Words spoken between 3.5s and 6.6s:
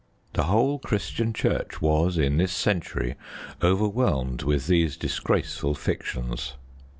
overwhelmed with these disgraceful fictions.